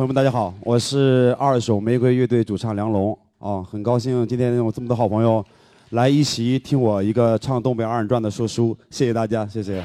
[0.00, 5.44] 朋友们，大家好，我是二手玫瑰乐队主唱梁龙啊，很高兴今天有这么多好朋友
[5.90, 9.84] 来一起听我一个唱东北二人转的说书，谢谢大家，谢谢。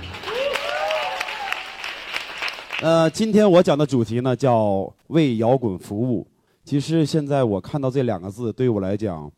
[2.81, 6.25] 呃，今天我讲的主题呢叫为摇滚服务。
[6.63, 9.29] 其实现在我看到这两个字，对我来讲，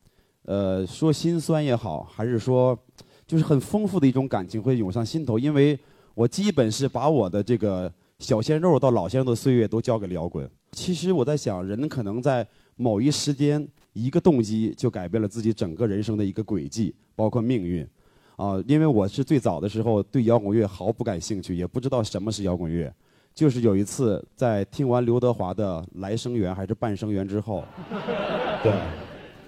[0.46, 2.78] 呃，说心酸也好，还是说
[3.26, 5.80] 就是很丰富的一种感情会涌上心头，因为
[6.14, 7.92] 我基本是把我的这个。
[8.20, 10.50] 小鲜肉到老鲜肉的岁月都交给了摇滚。
[10.72, 12.46] 其实我在想，人可能在
[12.76, 17.88] 某一时间、一个动机就改变了自己整个人生的一个轨迹，包括命运。
[18.36, 22.92] 啊，因为我是最早的时候对摇滚乐毫不感兴趣，也不知道什么是摇滚乐。
[23.36, 27.64] 就是有一次在听完刘德华的《来生缘》还是《半生缘》之后，
[28.64, 28.74] 对，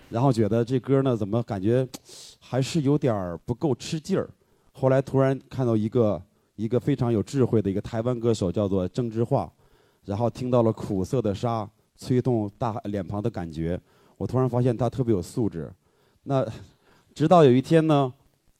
[0.09, 1.87] 然后觉得这歌呢怎么感觉
[2.39, 4.29] 还是有点不够吃劲儿。
[4.73, 6.21] 后来突然看到一个。
[6.59, 9.49] 一个非常有智慧的一个台湾歌手叫做郑智化，
[10.03, 11.65] 然后听到了苦涩的沙
[11.97, 13.79] 吹动大脸庞的感觉，
[14.17, 15.71] 我突然发现他特别有素质。
[16.23, 16.45] 那
[17.15, 18.13] 直到有一天呢，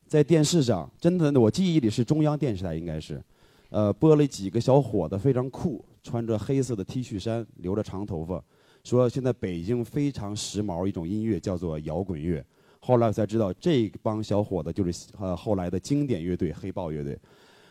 [0.08, 3.22] 在电视上，真的我记忆里是中央电视台应该是，
[3.70, 8.42] 呃，播了几个小伙子非常酷，穿着黑色的 T 恤衫，留着长头发，
[8.86, 12.42] 说现在北京非常时髦一种音乐叫做摇滚乐。
[12.80, 17.20] 后来我才知道这帮小伙子就是呃后来的经典乐队黑豹乐队。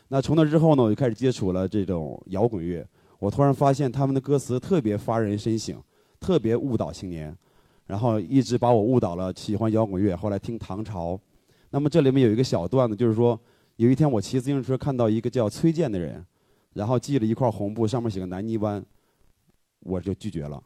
[0.09, 2.87] 那从那之后呢，我就开始接触了这种摇滚乐。
[3.19, 5.83] 我突然发现他们的歌词特别发人深省，
[6.19, 7.37] 特别误导青年，
[7.87, 10.17] 然后一直把我误导了喜欢摇滚乐。
[10.17, 11.21] 后来听唐朝，
[11.71, 13.39] 那么这里面有一个小段子，就是说
[13.77, 16.25] 有一天我骑自行车看到一个叫崔健的人，
[16.73, 18.83] 然后系了一块红布，上面写个南泥湾，
[19.81, 20.63] 我就拒绝了。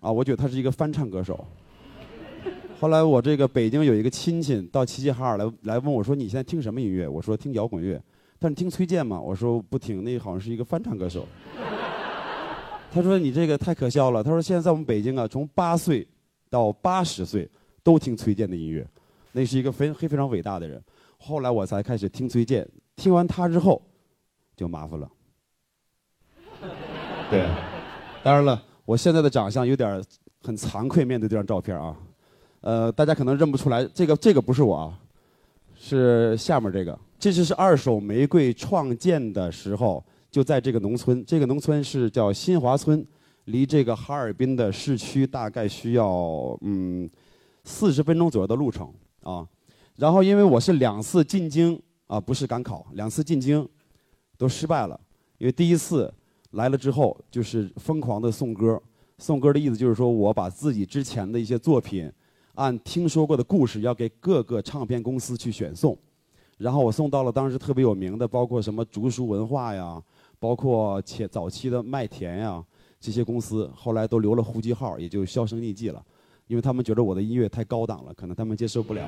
[0.00, 1.44] 啊，我觉得他是一个翻唱歌手。
[2.84, 7.98] 后来我这个北京有一个亲戚到齐齐哈尔来来问我说：“你现在听什么音乐？”我说：“听摇滚乐。”
[8.38, 11.26] 他说：“听崔健吗？”我说：“不听，那好像是一个翻唱歌手。”
[12.92, 16.06] 他说：“你这个太可笑了。”他说：“现在在我们北京啊，从八岁
[16.50, 17.50] 到八十岁
[17.82, 18.86] 都听崔健的音乐，
[19.32, 20.78] 那是一个非非非常伟大的人。”
[21.16, 23.80] 后来我才开始听崔健，听完他之后
[24.54, 25.10] 就麻烦了。
[27.30, 27.48] 对，
[28.22, 30.04] 当然了，我现在的长相有点
[30.42, 31.96] 很惭愧，面对这张照片啊。
[32.64, 34.98] 呃，大家可能认不出来，这个这个不是我，啊，
[35.78, 36.98] 是下面这个。
[37.18, 41.22] 这就是二手玫瑰创建的时候，就在这个农村。
[41.26, 43.06] 这个农村是叫新华村，
[43.44, 47.06] 离这个哈尔滨的市区大概需要嗯
[47.64, 48.90] 四十分钟左右的路程
[49.24, 49.46] 啊。
[49.96, 53.68] 然后因为我是两次进京啊，不是赶考，两次进京
[54.38, 54.98] 都失败了。
[55.36, 56.10] 因为第一次
[56.52, 58.80] 来了之后，就是疯狂的送歌，
[59.18, 62.10] 送歌的意思就是说我把自己之前的一些作品。
[62.54, 65.98] 按听说过的故事，要给各个唱片公司去选送，
[66.56, 70.00] 然后我送到了当时特别有名的，包括什么竹书文化呀，
[70.38, 72.64] 包括前早期的麦田呀
[73.00, 76.00] 这些公司，后来都留了户籍号，也就销声匿迹了，
[76.46, 79.02] 因为他们觉得我的音乐太高档了，可能他们接受不了。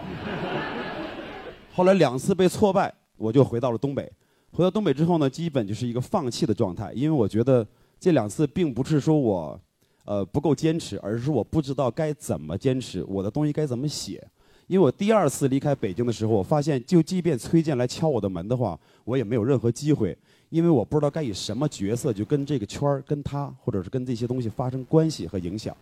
[1.72, 4.10] 后来两次被挫败，我就回到了东北。
[4.50, 7.64] 回到东北之后呢，基本就是一个放弃的状态，因为我觉得
[8.00, 9.60] 这两次并不是说我。
[10.06, 14.26] 呃，不够坚持，而是我不知道该怎么坚持，我的东西该怎么写。
[14.68, 20.16] 因为我第二次离开北京的时候，我发现，就即便崔健来敲我的门的话，我也没有任何机会，
[20.48, 25.76] 因为我不知道该以什么角色就跟这个圈儿、跟他，或者是跟这些东西发生关系和影响。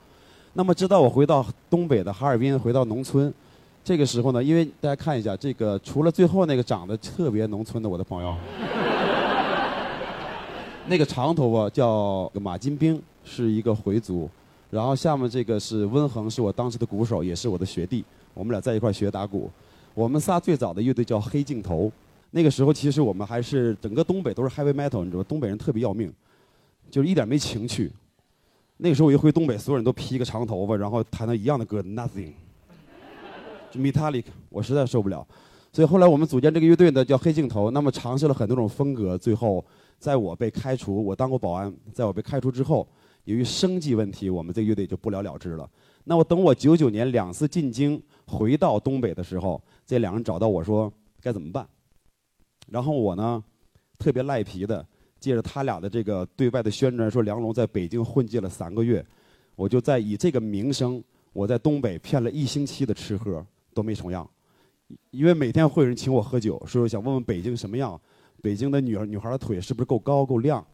[0.52, 3.32] 那么，直到我回到东北的哈尔滨，回到农村，
[3.82, 8.34] 这个时候呢，因为大家看一下，这个除了最后那个长得特别农村的我的朋友，
[10.86, 13.02] 那个长头发叫马金兵。
[13.24, 14.28] 是一个回族，
[14.70, 18.04] 然后下面这个是温恒，是我当时的鼓手，也是我的学弟。
[18.34, 19.50] 我们俩在一块学打鼓。
[19.94, 21.90] 我们仨最早的乐队叫黑镜头。
[22.32, 26.12] 那个时候其实我们还是整个东北都是 heavy metal，你知道东北人特别要命，
[26.90, 27.92] 就是一点没情趣。
[28.76, 32.32] 那个时候我一回东北，所有人都披个长头发，然后弹的一样的歌，Nothing，
[33.70, 35.24] 就 Metallic，我实在受不了。
[35.72, 37.70] 所以后来我们组建这个乐队呢，叫黑镜头。
[37.70, 39.64] 那么尝试了很多种风格，最后
[40.00, 42.84] 在我被开除，我当过保安，在我被开除之后。
[43.24, 45.68] 由于生计问题，我们这个乐队就不了了之了。
[46.04, 51.66] 那我等我九九年两次进京回到东北的时候，这两人找到我说该怎么办。
[52.68, 53.42] 然后我呢，
[53.98, 54.86] 特别赖皮的，
[55.18, 59.04] 借着他俩的这个对外的宣传，说梁龙在北京混迹了三个月，
[59.56, 64.28] 我就在以这个名声，我在东北骗了一星期的吃喝都没重样。
[65.10, 67.98] 因为每天会有人请我喝酒，说想问问北京什么样，
[68.42, 70.64] 北京的女孩女孩的腿是不是够高够亮。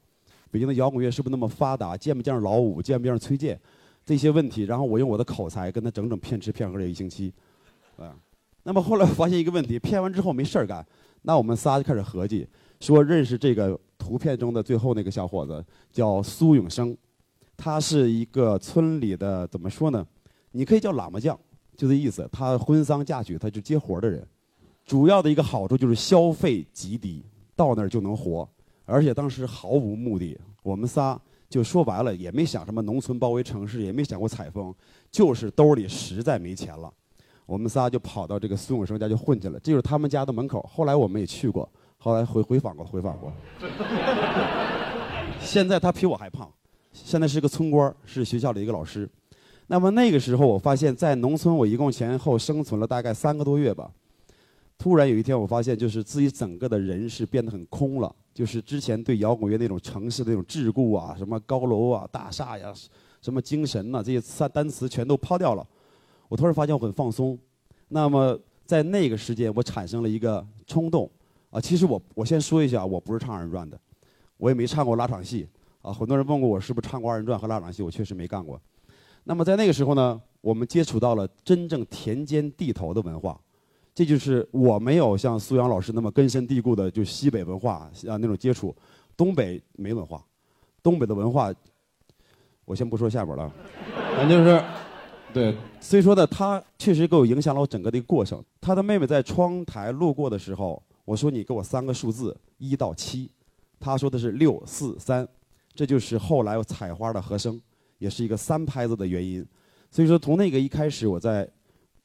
[0.50, 1.96] 北京的摇滚乐是不是那么发达？
[1.96, 2.82] 见不见老五？
[2.82, 3.58] 见不见崔健？
[4.04, 7.32] 这些问题，然后我用我的口才跟他整整骗吃骗喝了一星期，
[7.96, 8.16] 啊。
[8.62, 10.84] 那么后来发现一个问题，骗完之后没事儿干，
[11.22, 12.46] 那我们仨就开始合计，
[12.80, 16.96] 说认识这个图片中的最后那个小伙子叫苏永生，
[17.56, 20.06] 他是一个村里的怎么说呢？
[20.50, 21.38] 你可以叫喇嘛匠，
[21.76, 22.28] 就这意思。
[22.32, 24.26] 他婚丧嫁娶，他就接活的人。
[24.84, 27.22] 主要的一个好处就是消费极低，
[27.54, 28.48] 到那儿就能活，
[28.90, 30.38] 而且当时毫无目的。
[30.62, 34.74] 我们仨就说白了，也没想什么农村包围城市，也没想过采风，
[35.10, 36.92] 就是兜里实在没钱了。
[37.46, 40.64] 我们仨就跑到这个孙永生家就混去了，这就是他们家的门口。
[40.70, 43.32] 后来我们也去过，后来回回访过，回访过。
[45.40, 46.48] 现在他比我还胖，
[46.92, 49.08] 现在是个村官，是学校的一个老师。
[49.66, 53.90] 那么那个时候，我发现，在农村，我一共前后生存了大概三个多月吧。
[54.80, 62.72] 突然有一天，我发现，就是自己整个的人是变得很空了，就是之前对摇滚乐那种城市那种桎梏啊，什么高楼啊、大厦呀，
[63.20, 65.62] 什么精神呐，这些三单词全都抛掉了。
[66.30, 67.38] 我突然发现我很放松，
[67.88, 71.10] 那么在那个时间，我产生了一个冲动，
[71.50, 73.78] 啊，其实我我先说一下，我不是唱二人转的，
[74.38, 75.46] 我也没唱过拉场戏，
[75.82, 78.58] 啊，很多人问过我是不是唱过二人转和拉场戏，我确实没干过。
[79.24, 83.38] 那么在那个时候呢，我们接触到了真正田间地头的文化，
[84.00, 87.74] 这就是我没有像苏阳老师那么根深蒂固的就西北文化
[88.08, 88.74] 啊那种接触，
[89.14, 90.24] 东北没文化，
[90.82, 91.52] 东北的文化，
[92.64, 93.52] 我先不说下边了，
[94.16, 94.64] 反正就是。
[95.34, 98.42] 对，所以说呢，他确实给我影响了我整个的一个过程。
[98.58, 103.30] 他的妹妹在窗台路过的时候，我说你给我三个数字，一到七，
[103.78, 105.28] 他说的是六四三，
[105.74, 107.60] 这就是后来我采花的和声，
[107.98, 109.46] 也是一个三拍子的原因。
[109.90, 111.46] 所以说从那个一开始，我在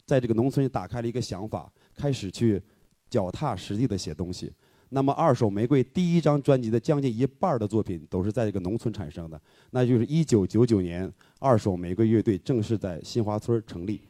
[0.04, 2.62] 在这个农村打开了一个想法，开始去
[3.08, 4.52] 脚踏实地的写东西。
[4.90, 9.40] 那么，二手玫瑰第一张专辑的将近一半的作品都是在这个农村产生的，
[9.70, 14.00] 那就是一九九九年，二手玫瑰乐队正式在新华村成立。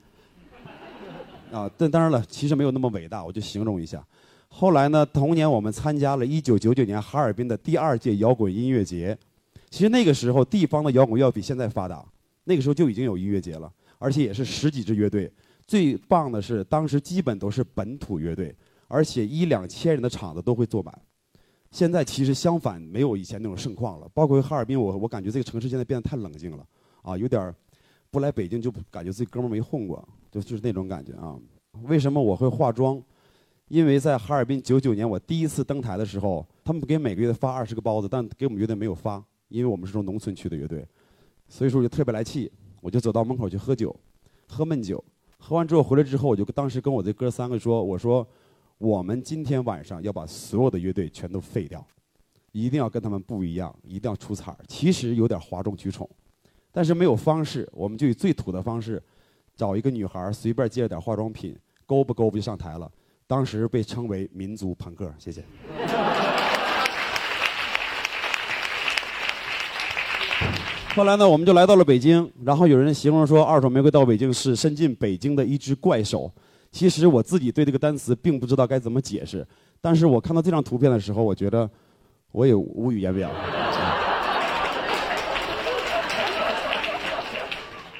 [1.51, 4.05] 啊，但当然了，其实没有那么伟大，我就形容一下。
[4.49, 9.17] 后来呢，同年我们参加了一九九九年哈尔滨的第二届摇滚音乐节。
[9.71, 12.05] 其实那个时候，地方的摇滚要比现在发达，
[12.45, 15.33] 那个时候就已经有音乐节了，而且也是十几支乐队。
[15.67, 18.55] 最棒的是，当时基本都是本土乐队。
[18.89, 20.97] 而且一两千人的场子都会坐满，
[21.73, 24.09] 现在其实相反，没有以前那种盛况了。
[24.15, 26.65] 包括哈尔滨，我我感觉这个城市现在变得太冷静了，
[27.03, 27.53] 啊，有点
[28.13, 31.37] 不来北京就感觉自己哥们没混过，就就是那种感觉啊。
[31.83, 33.03] 为什么我会化妆？
[33.67, 40.87] 因为在哈尔滨九九年我第一次登台的时候，他们给每个月发二十个包子，但给我们乐队没有发，因为我们是从农村去的乐队，
[41.49, 43.93] 所以说我就特别来气，我就走到门口去喝酒，
[44.47, 45.03] 喝闷酒，
[45.39, 48.27] 喝完之后回来之后，我就当时跟我这哥三个说，我说。
[48.79, 51.83] 我们今天晚上要把所有的乐队全都废掉，
[52.53, 54.55] 一定要跟他们不一样，一定要出彩。
[54.69, 56.07] 其实有点哗众取宠，
[56.71, 59.03] 但是没有方式，我们就以最土的方式，
[59.55, 61.57] 找一个女孩随便借了点化妆品，
[61.87, 62.93] 勾吧勾吧就上台了。
[63.27, 65.11] 当时被称为民族朋克。
[65.19, 65.43] 谢谢。
[70.97, 76.33] 后来呢，我们就来到了北京，然后有人形容说，二手玫瑰到北京是伸进北京的一只怪手。
[76.73, 79.47] 其实我自己对这个单词并不知道该怎么解释，
[79.79, 81.69] 但是我看到这张图片的时候，我觉得
[82.33, 83.31] 我也无语言表。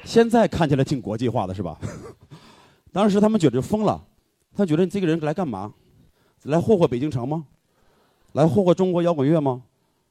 [0.03, 1.77] 现在看起来挺国际化的是吧？
[2.91, 4.03] 当时他们觉得疯了，
[4.55, 5.71] 他觉得你这个人来干嘛？
[6.45, 7.45] 来霍霍北京城吗？
[8.31, 9.61] 来霍霍中国摇滚乐吗？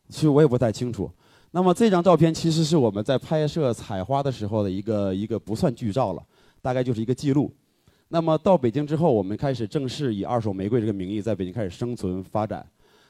[0.08, 1.10] 其实我也不太清楚。
[1.56, 6.22] 那么这张照片其实是我们在拍摄采花的时候的一个一个不算剧照了，
[6.60, 7.50] 大概就是一个记录。
[8.08, 12.66] 那么到北京之后，我们开始正式以二手玫瑰这个名义在北京开始生存发展。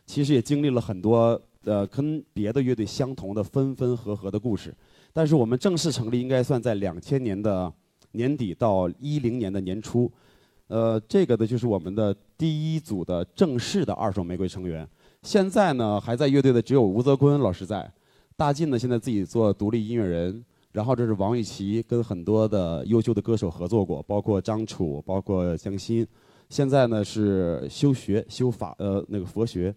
[0.06, 4.72] 其实也经历了很多呃跟别的乐队相同的分分合合的故事。
[5.12, 7.72] 但是我们正式成立应该算在两千年的
[8.12, 10.08] 年底到一零年的年初。
[10.68, 14.88] 呃，这个呢就是我们的第一组的正式的二手玫瑰成员。
[15.24, 17.92] 现在呢还在乐队的只有吴泽坤老师在，
[18.36, 20.44] 大进呢现在自己做独立音乐人。
[20.72, 26.06] 然后这是王雨琦跟很多的优秀的歌手合作过，包括张楚，包括江欣。
[26.50, 29.74] 现在呢是修学修法呃那个佛学。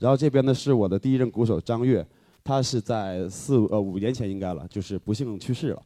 [0.00, 2.04] 然后这边呢是我的第一任鼓手张悦，
[2.42, 5.82] 他是在四呃五年前应该了，就是不幸去世了。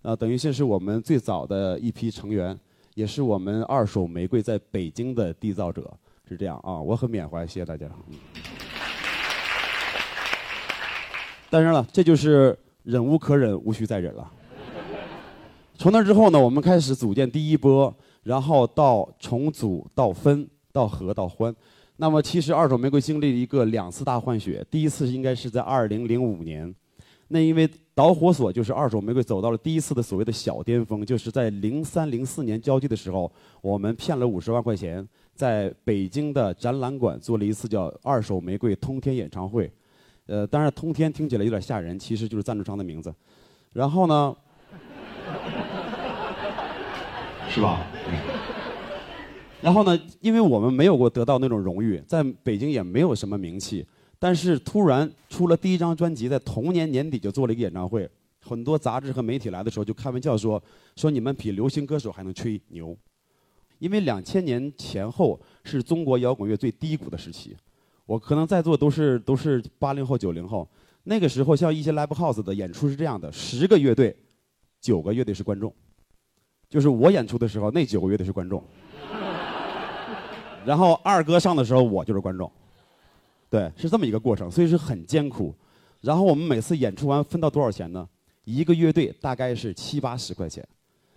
[0.00, 2.58] 呃，等于这是我们最早的一批成员，
[2.94, 5.92] 也是我们二手玫瑰在北京的缔造者，
[6.26, 7.86] 是这样啊，我很缅怀，谢谢大家。
[8.08, 8.67] 嗯
[11.50, 12.58] 当然了，这就是。
[12.84, 14.26] 忍无可忍，无需再忍了。
[15.74, 21.54] 从那之后呢，我们开始组建第一波，然后到重组、到分、到合、到欢。
[21.96, 24.64] 那么，其实二手玫瑰经历了一个两次大换血。
[24.70, 26.74] 第一次应该是在二零零五年，
[27.26, 39.70] 那因为导火索就是二手玫瑰走到了第一次的所谓的小巅峰，就是在零三零四年交际的时候，我们骗了五十万块钱，在北京的展览馆做了一次叫“二手玫瑰通天演唱会”。
[40.28, 43.12] 呃，当然通天听起来有点吓人，其实就是赞助商的名字。
[43.72, 44.36] 然后呢，
[47.48, 47.86] 是吧？
[49.62, 53.86] 然后呢，因为我们没有过得到那种荣誉，在北京也没有什么名气，
[54.18, 58.08] 但是突然出了第一张专辑，在同年年底就做了一个演唱会，
[58.40, 60.62] 很多杂志和媒体来的时候就开玩笑说，
[60.94, 62.94] 说你们比流行歌手还能吹牛，
[63.78, 67.56] 因为两千年前后是中国摇滚乐最低谷的时期，
[68.08, 70.66] 我可能在座都是都是八零后九零后，
[71.04, 74.16] 那个时候像一些 live house 的演出是这样的，十个乐队，
[74.80, 75.70] 九个乐队是观众，
[76.70, 78.64] 就是我演出的时候，那九个乐队是观众。
[80.64, 82.50] 然后二哥上的时候，我就是观众，
[83.50, 85.54] 对，是这么一个过程，所以是很艰苦。
[86.00, 88.08] 然后我们每次演出完分到多少钱呢？
[88.44, 90.66] 一个乐队大概是七八十块钱，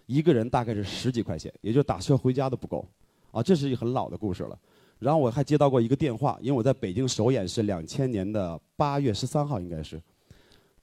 [0.07, 2.85] 一个人大概是十几块钱，也就打车回家都不够。
[3.31, 4.59] 啊，这是一个很老的故事了。
[5.01, 9.99] 然后我还接到过一个电话，因为我在北京首演是两千年的八月十三号，应该是。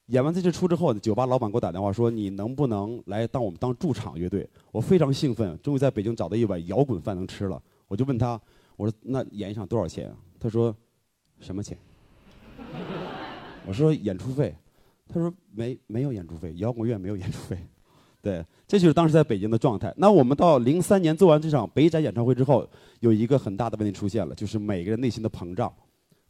[0.06, 7.62] 演完这支出之后，酒吧老板给我打电话说：“你能不能来当我们当驻场乐队？”我非常兴奋，终于在北京找到一碗摇滚饭能吃了。
[7.86, 8.40] 我就问他，
[8.76, 10.12] 我说那演一场多少钱？
[10.40, 10.74] 他说
[11.38, 11.78] 什么钱？
[13.64, 14.52] 我说演出费。
[15.06, 17.56] 他说没没有演出费，摇滚乐没有演出费。
[18.20, 19.92] 对，这就是当时在北京的状态。
[19.96, 22.68] 那我们到零三年做完这场北展演唱会之后，
[23.00, 25.72] 有一个很大的问题出现了，就是每个人内心的膨胀，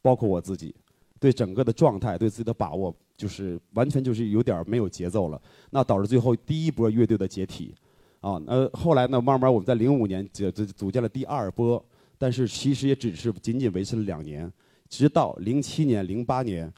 [0.01, 0.73] 包括我自己，
[1.19, 5.43] 对整个的状态、对自己的把握，就是完全就是有点没有节奏了。
[5.71, 7.75] 那导致最后第一波乐队的解体。
[8.21, 9.21] 啊，那后来呢？
[9.21, 11.81] 慢慢我们在零五年组组组建了第二波，
[12.19, 14.53] 但是其实也只是仅仅维持了两年，
[14.89, 16.73] 直到零七年、零八年，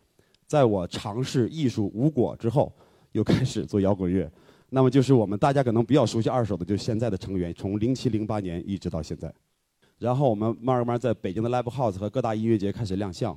[0.46, 2.70] 在我尝试艺术无果之后，
[3.12, 4.30] 又开始做摇滚乐。
[4.70, 9.32] 那么就是我们大家可能比较熟悉二手的，就是现在的成员，从零七零八年一直到现在。
[9.98, 13.36] 然后我们慢慢在北京的 Live House 和各大音乐节开始亮相。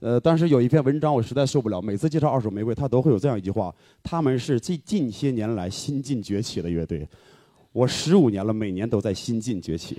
[0.00, 7.08] 呃，当时有一篇文章我实在受不了，每次介绍二手玫瑰，他都会有这样一句话：他们是最近些年来新晋崛起的乐队。
[7.72, 9.98] 我十五年了，每年都在新晋崛起。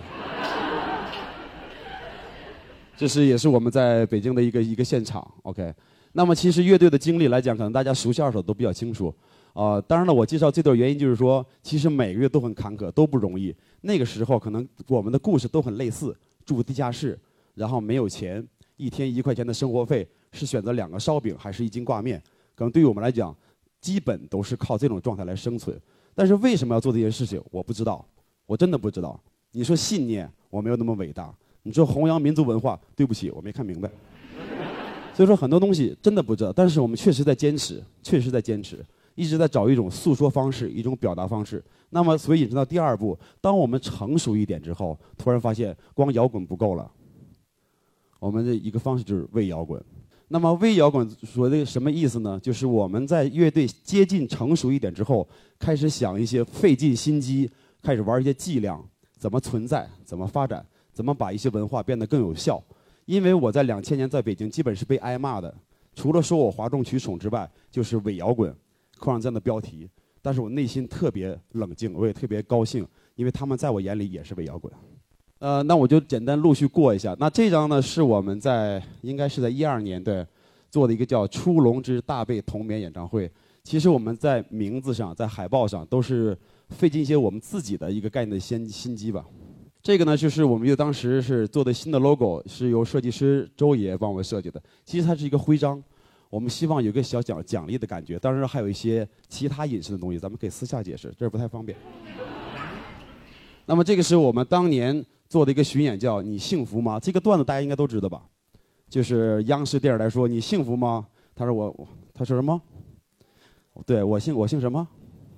[2.96, 5.28] 这是也是我们在北京的一个一个现场。
[5.44, 5.74] OK，
[6.12, 9.12] 那么其实乐队的经历来讲，可能大家熟悉二手都比较清楚。
[9.58, 13.52] 啊，当然了，我介绍这段原因就是说，其实每个月都很坎坷，都不容易。
[13.82, 17.18] 那个时候可能我们的故事都很类似，住地下室，
[17.56, 22.22] 然后没有钱，一天一块钱的生活费，是选择两个烧饼还是一斤挂面？
[22.54, 23.36] 可能对于我们来讲，
[23.82, 25.76] 基本都是靠这种状态来生存。
[26.14, 27.42] 但是为什么要做这件事情？
[27.50, 28.06] 我不知道，
[28.46, 29.20] 我真的不知道。
[29.54, 31.34] 你说信念，我没有那么伟大；
[31.64, 33.90] 你说弘扬民族文化，对不起，我没看明白。
[35.16, 38.86] 所以说很多东西真的不知道，但是我们确实在坚持，确实在坚持，
[39.18, 41.62] 一直在找一种诉说方式，一种表达方式。
[41.90, 46.90] 那么，所以引申到第二步，当我们成熟一点之后，突然发现光摇滚不够了。
[48.20, 49.84] 我们的一个方式就是为摇滚。
[50.28, 52.40] 那么微摇滚说的什么意思呢？
[52.44, 57.50] 就是我们在乐队接近成熟一点之后，开始想一些费尽心机，
[57.82, 58.80] 开始玩一些伎俩，
[59.18, 62.62] 怎么存在，怎么发展，怎么把一些文化变得更有效。
[63.06, 65.56] 因为我在两千年在北京基本是被挨骂的，
[65.96, 68.54] 除了说我哗众取宠之外，就是伪摇滚，
[69.00, 69.90] 扣上这样的标题。
[70.22, 72.86] 但是我内心特别冷静，我也特别高兴，
[73.16, 74.72] 因为他们在我眼里也是伪摇滚。
[75.40, 77.16] 呃，那我就简单陆续过一下。
[77.20, 80.26] 那这张呢，是我们在应该是在一二年对
[80.70, 83.32] 做的一个叫《出笼之大被同眠》演唱会。
[83.64, 86.38] 其实我们在名字上、在海报上都是
[86.70, 89.24] 费尽一些我们自己的一个概念的心心机吧。
[89.82, 94.62] 这个呢，就是我们就当时是做的新的 logo，是由设计师周爷帮我设计的。
[94.84, 95.82] 其实它是一个徽章，
[96.38, 98.20] 我们希望有个小奖奖励的感觉。
[98.20, 101.76] 当然还有一些其他隐私的东西，咱们可以私下解释，这不太方便。
[103.66, 105.04] 那么这个是我们当年。
[105.30, 106.98] 做的一个巡演叫“你幸福吗”？
[107.04, 108.24] 这个段子大家应该都知道吧？
[108.88, 111.06] 就是央视电视台说“你幸福吗”？
[111.36, 112.62] 他说我，他说什么？
[113.86, 114.88] 对我姓我姓什么？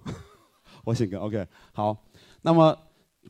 [0.86, 1.98] 我姓跟 OK 好。
[2.44, 2.78] 那么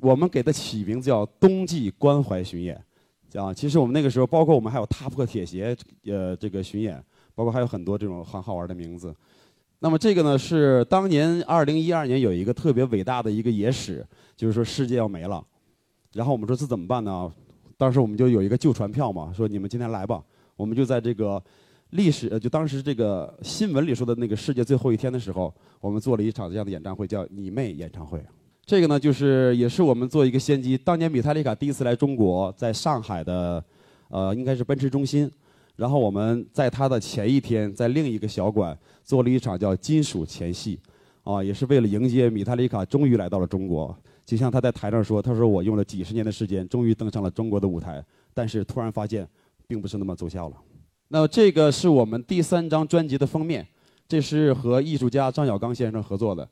[0.01, 2.75] 我们给他起名字叫“冬季关怀巡演”。
[3.35, 5.73] 啊，其实我们那个时候，包括我们还有踏破铁鞋
[6.07, 7.01] 呃这个巡演，
[7.39, 9.15] 包括还有很多这种很好玩的名字。
[9.79, 14.05] 那么这个呢是当年二零一二年有一个特别伟大的一个野史，
[14.35, 15.41] 就是说世界要没了。
[16.11, 17.31] 然后我们说这怎么办呢？
[17.77, 20.21] 当时我们就有一个旧船票嘛，说你们今天来吧。
[20.57, 21.41] 我们就在这个
[21.91, 28.21] 历史，就当时这个新闻里说的那个世界最后一天的时候，我们做了一场这样的演唱会，叫“你妹演唱会”。
[28.67, 30.77] 这个呢，就是也是我们做一个先机。
[30.77, 33.63] 当年米塔利卡第一次来中国，在上海的，
[34.09, 35.31] 呃，应该是奔驰中心。
[35.79, 40.77] 然后我们在他的前一天，在另一个小馆做了一场叫“金属前戏”，
[41.23, 43.97] 啊，也是为了迎接米塔里卡终于来到了中国。
[44.25, 49.25] 就像他在台上说：“他说我用了几十年的时间，终于登上了中国的舞台，但是突然发现，
[49.67, 50.57] 并不是那么奏效了。
[51.07, 53.65] 那这个是我们第三张专辑的封面，
[54.05, 56.45] 这是和艺术家张小刚先生合作的。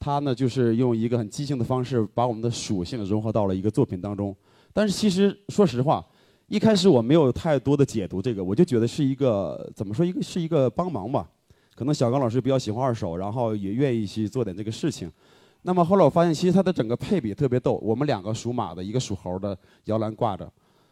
[0.00, 4.34] 他呢，就是用一个很即兴的方式，把我们的属性融合到了一个作品当中。
[4.72, 6.04] 但是其实说实话，
[6.52, 11.26] 一开始我没有太多的解读这个，我就觉得是一个怎么说，一个是一个帮忙吧。
[11.74, 15.10] 可能小刚老师比较喜欢二手，然后也愿意去做点这个事情。
[15.62, 17.80] 那么后来我发现，其实它的整个配比特别逗。
[17.82, 20.46] 我们两个属马的，一个属猴的摇篮挂着，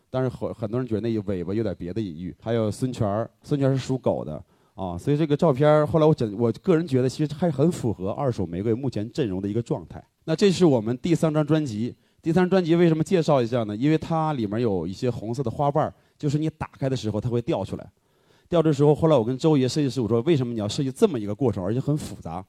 [0.08, 2.34] 但是很很多人觉得那尾巴有点别的隐喻。
[2.40, 4.42] 还有孙权，孙权是属狗的。
[4.74, 10.02] 啊，所以这个照片后来我整，我个人觉得其实还很符合二手玫瑰目前阵容的一个状态。
[10.24, 13.74] 那这是我们第三张专辑，第三张专辑为什么介绍一下呢？
[13.74, 17.90] 因为它里面有一些红色的花瓣，就是你打开的时候它会掉出来。
[18.48, 22.44] 掉的时候，后来我跟周爷设计师我说，为什么你要设计这么一个过程，而且很复杂？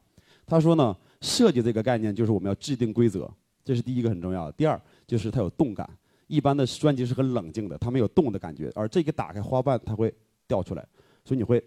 [0.46, 3.32] 他说呢，设计这个概念就是我们要制定规则，
[3.64, 4.52] 这是第一个很重要的。
[4.54, 5.90] 第二就是它有动感，
[6.28, 10.14] 一般的专辑是很冷静的，它没有动的感觉，而这个打开花瓣它会
[10.48, 10.86] 掉出来，
[11.24, 11.64] 所以你会。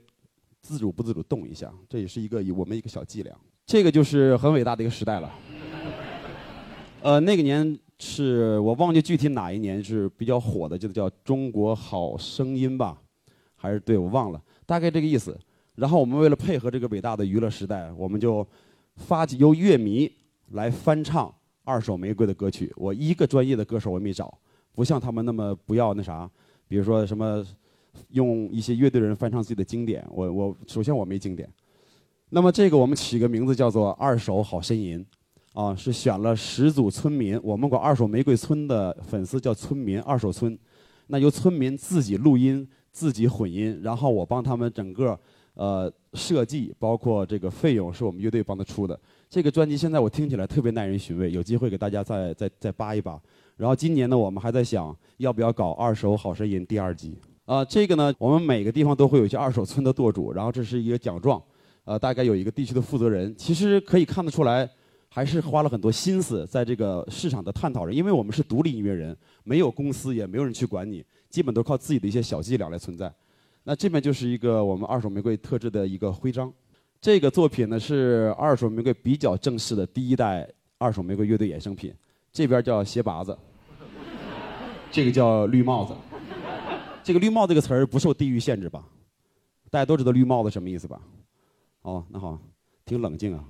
[0.66, 3.36] 自主不自主动一下，这也是一个我们一个小伎俩。
[3.66, 5.30] 这个就是很伟大的一个时代了。
[7.02, 13.00] 呃，那个年是我忘记具体哪一年是比较火的，就叫《中国好声音》吧，
[13.56, 15.38] 还是对我忘了，大概这个意思。
[15.76, 18.46] 然后我们为了配合这个伟大的娱乐时代，我们就
[18.96, 20.10] 发起由乐迷
[20.52, 21.34] 来翻唱
[21.64, 22.72] 二手玫瑰的歌曲。
[22.76, 24.38] 我一个专业的歌手我没找，
[24.72, 26.30] 不像他们那么不要那啥，
[26.68, 27.44] 比如说什么。
[28.08, 31.48] 用一些乐队人翻唱自己的经典，我我首先我没经典，
[32.30, 34.98] 那么这个我们起个名字叫做《二手好呻吟》，
[35.54, 40.58] 啊，是选了十组村民，我们管二手玫瑰村的粉丝叫村民，二手村，
[41.06, 45.16] 那由村民自己录音、自己混音，然后我帮他们整个
[45.54, 48.98] 呃设计，包括这个费用是我们乐队帮他出的。
[49.30, 53.20] 这个专辑现在我听起来特别耐人寻味，有机会给大家再再再扒一扒。
[53.56, 57.16] 然后今年呢，我们还在想要不要搞《二手好声音》第二季。
[57.44, 61.40] 啊，这个呢，我们每个地方都会有一些二手村的舵主，然后这是一个奖状，
[61.84, 63.32] 呃，大概有一个地区的负责人。
[63.36, 64.68] 其实可以看得出来，
[65.14, 67.94] 还是花了很多心思在这个市场的探讨上。
[67.94, 73.14] 因为我们是独立音乐人，没有公司，也没有人去管你，基本都靠自己的一些小伎俩来存在。
[73.62, 76.52] 那这边就是一个我们二手玫瑰特制的一个徽章。
[77.00, 80.48] 这个作品呢是二手玫瑰比较正式的第一代
[80.78, 81.94] 二手玫瑰乐队衍生品。
[82.32, 83.38] 这边叫鞋拔子，
[84.90, 85.94] 这个叫绿帽子。
[87.04, 88.84] 这个“绿帽”这个词儿不受地域限制吧？
[89.70, 91.00] 大家都知道“绿帽子”什么意思吧？
[91.82, 92.36] 哦，那好，
[92.84, 93.44] 挺冷静啊。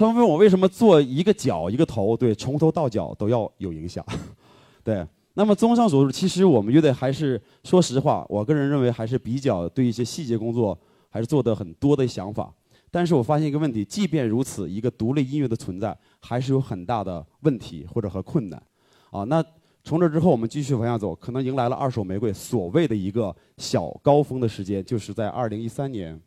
[0.00, 4.02] 他们问我为什么做一个脚一个头，对，从头到脚都要有影响。
[4.82, 10.78] 对，那么综上所述，其实我们乐队还是说实话，我个人认为还是比较对一些细节工作
[11.10, 12.50] 还是做的很多的想法。
[12.90, 18.62] 但是我发现一个问题，即便如此，一个独立音乐的存在还是有很大的问题或者和困难。
[19.10, 19.44] 啊，那。
[19.82, 26.20] 从这之后，我们继续往下走，可能迎来了二手玫瑰所谓的一个小高峰的时间，就是在二零一三年，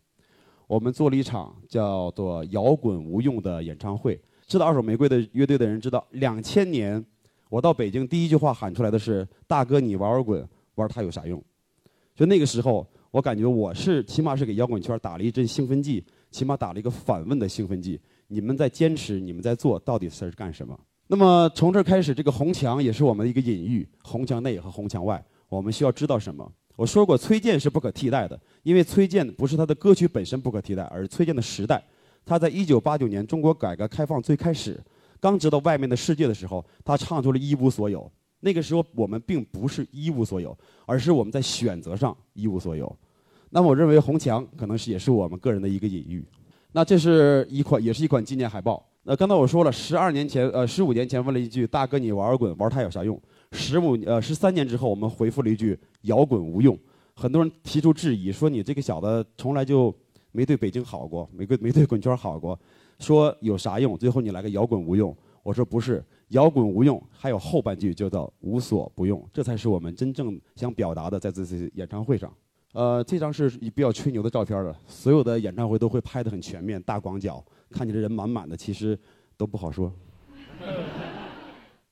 [0.73, 4.19] 我们做了一场叫做“摇滚无用”的演唱会。
[4.47, 7.03] 知道二手玫瑰的乐队的人知道，两千年
[7.47, 11.39] 我到北京第一句话喊出来的是：“大哥，你玩玩滚，玩它有啥用？”
[12.15, 18.01] 就那个时候，我感觉我是起码是给摇滚圈打了一针兴奋剂，起码打了一个反问的兴奋剂。
[18.27, 20.75] 你们在坚持，你们在做，到底是干什么？
[21.05, 23.87] 那么从这开始，这个红墙也是我们的一个隐喻。
[24.01, 26.51] 红墙内和红墙外，我们需要知道什么？
[26.75, 31.83] 我说过，崔健是不可替代的，因为崔健不是他的歌曲本身不可替代，而崔健的时代。
[32.25, 34.81] 他在一九八九年中国改革开放最开始，
[35.19, 38.09] 刚知道外面的世界的时候，他唱出了一无所有。
[38.39, 42.93] 那个时候我们并不是一无所有，而是我们在选择上一无所有。
[43.49, 46.25] 那么我认为红墙可能是也是我们个人的一个隐喻。
[46.71, 48.83] 那这是一款，也是一款纪念海报。
[49.03, 53.21] 那刚才我说了，十二年前，呃，十五年前问了一句“大哥，你玩儿滚，玩儿它有啥用？”
[53.53, 56.77] 十五，呃，十三年之后，我们回复了一句“摇滚无用”。
[57.15, 59.93] 很多人提出质疑，说你这个小子从来就
[60.31, 62.59] 没对北京好过，没对没对滚圈好过，
[62.99, 63.95] 说有啥用？
[63.95, 72.33] 最后你来个摇滚无用，我说不是，摇滚无用，还有后半句叫做无所不用，这才是我们真正想表达的，在这次演唱会上。
[72.73, 77.43] 呃，这张是比较吹牛的照片了，所有的演唱会都会拍得很全面，大广角。
[77.69, 78.97] 看起来人满满的，其实
[79.37, 79.93] 都不好说。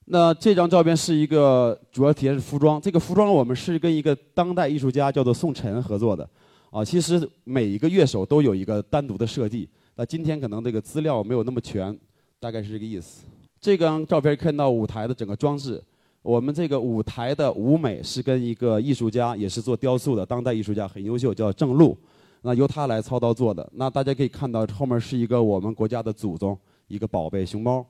[0.05, 6.27] 那这张照片是一个主要体现是服装，这个服装我们是跟一个当代艺术家叫做宋晨合作的。
[6.69, 9.67] 啊，其实每一个乐手都有一个单独的设计。
[9.95, 11.97] 那今天可能这个资料没有那么全，
[12.39, 13.25] 大概是这个意思。
[13.59, 15.83] 这张照片看到舞台的整个装置，
[16.21, 21.95] 我们这个舞台的舞美是跟一个艺术家，也是做雕塑的当代艺术家，很优秀，叫郑璐。
[22.41, 27.85] 那由他来操刀做的，那大家可以看到后面是一个我们国家的祖宗，一个宝贝熊猫，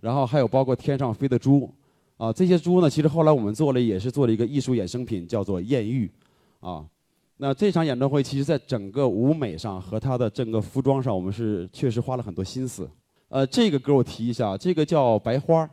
[0.00, 1.72] 然后还有包括天上飞的猪，
[2.16, 6.10] 啊，这些猪呢，其实后来我们做了也是做了一个艺术衍生品，叫做艳遇，
[6.60, 6.84] 啊，
[7.38, 12.88] 那这场演唱会其实在整个舞美上和它的整个服装上，我们是确实花了很多心思。
[13.28, 15.66] 呃，这个歌我提一下，这个叫《白花》，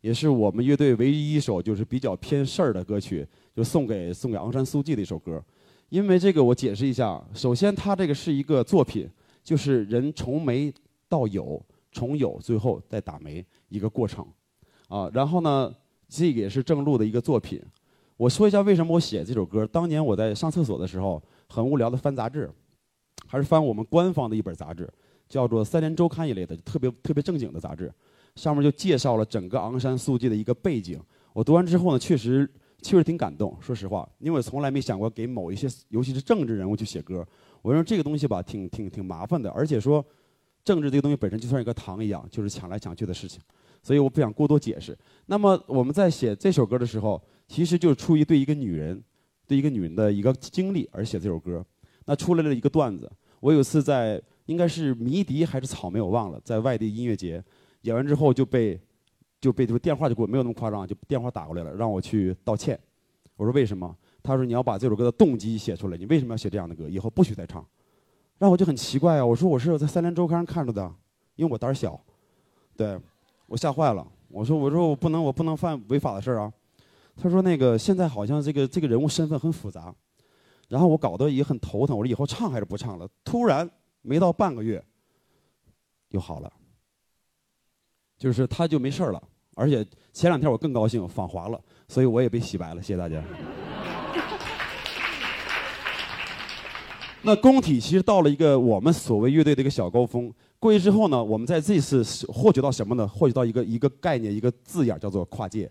[0.00, 5.42] 也是我们乐队唯一一首就是比较偏事儿的歌曲，就送给送给昂山素季的一首歌。
[5.88, 9.10] 因为这个我解释一下，首先它这个是一个作品，
[9.42, 10.72] 就是人从没
[11.08, 14.26] 到有，从有最后再打没一个过程，
[14.88, 15.74] 啊，然后呢，
[16.06, 17.62] 这个也是郑璐的一个作品。
[18.18, 19.66] 我说一下为什么我写这首歌。
[19.66, 22.50] 当年我在上厕所的时候，很无聊的翻杂志，
[23.26, 24.86] 还是翻我们官方的一本杂志，
[25.26, 27.90] 叫做《三联周刊》一类的，特别特别正经的杂志。
[28.36, 31.00] 上面就介绍了整个昂山素季的一个背景。
[31.32, 32.48] 我读完之后呢，确实
[32.82, 33.56] 确实挺感动。
[33.60, 37.26] 说实话，因为我从来没想过给某一些，尤其是政治人物去写歌。
[37.62, 40.04] 我认为这个东西吧，挺挺挺麻烦的，而且说
[40.62, 43.40] 政治这个东西本身就像一个糖一样，就是抢来抢去的事情。
[43.82, 44.96] 所以我不想过多解释。
[45.26, 47.22] 那么我们在写这首歌的时候。
[47.50, 49.02] 其实就是出于对一个女人，
[49.44, 51.66] 对一个女人的一个经历而写这首歌。
[52.04, 53.10] 那出来了一个段子。
[53.40, 57.42] 我有次在应该是迷笛还是草莓，我忘了，在外地音乐节
[57.80, 58.80] 演完之后就被
[59.40, 62.78] 就被就电话就给我，没有那么夸张，就电话打过来了，让我去道歉。
[63.34, 63.92] 我说为什么？
[64.22, 66.88] 他说你要把这首歌的动机写出来，你为什么要写这样的歌？
[66.88, 67.66] 以后不许再唱。
[68.38, 69.26] 然后我就很奇怪啊！
[69.26, 70.88] 我说我是在三联周刊上看着的，
[71.34, 72.00] 因为我胆儿小，
[72.76, 72.96] 对
[73.50, 74.06] 我吓坏了。
[74.28, 76.52] 我说我说我不能我不能犯违法的事儿啊。
[77.20, 79.92] 他说：“那个现在好像这个这个人物身份很复杂，
[80.68, 81.98] 然后我搞得也很头疼。
[81.98, 83.08] 我说以后唱还是不唱了？
[83.24, 83.68] 突然
[84.02, 84.80] 没到半个月，
[86.08, 86.52] 就好了，
[88.16, 89.20] 就是他就没事了。
[89.56, 92.80] 而且前两天我更高兴，访华了，所以我也被洗白了。
[92.80, 93.20] 谢谢大家。
[97.22, 100.32] 那工体其实到了一个我们所谓乐队的一个小高峰。
[100.60, 103.08] 过去之后呢，我们在这次获取到什么呢？
[103.08, 105.68] 获取到一个一个概念，一个字眼，叫做跨界。”